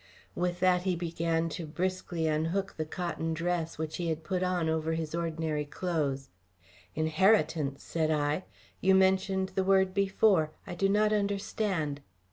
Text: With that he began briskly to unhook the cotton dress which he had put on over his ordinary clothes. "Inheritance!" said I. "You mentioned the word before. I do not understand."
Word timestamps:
With 0.33 0.59
that 0.61 0.81
he 0.81 0.95
began 0.95 1.47
briskly 1.49 2.23
to 2.23 2.29
unhook 2.29 2.75
the 2.75 2.87
cotton 2.87 3.35
dress 3.35 3.77
which 3.77 3.97
he 3.97 4.07
had 4.09 4.23
put 4.23 4.41
on 4.41 4.67
over 4.67 4.93
his 4.93 5.13
ordinary 5.13 5.63
clothes. 5.63 6.29
"Inheritance!" 6.95 7.83
said 7.83 8.09
I. 8.09 8.45
"You 8.79 8.95
mentioned 8.95 9.49
the 9.49 9.63
word 9.63 9.93
before. 9.93 10.53
I 10.65 10.73
do 10.73 10.89
not 10.89 11.13
understand." 11.13 12.01